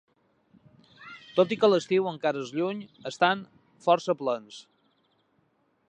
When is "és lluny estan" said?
2.47-3.45